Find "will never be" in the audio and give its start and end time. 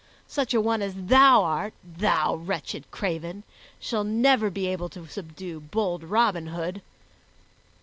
3.91-4.65